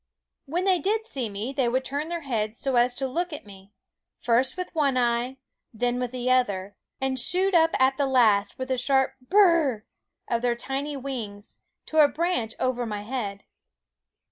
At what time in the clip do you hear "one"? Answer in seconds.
4.73-4.97